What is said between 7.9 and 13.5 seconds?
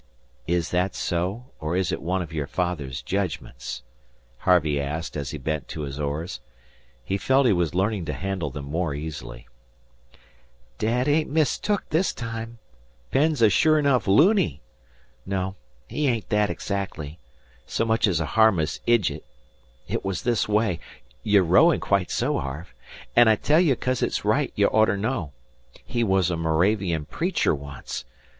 to handle them more easily. "Dad ain't mistook this time. Penn's a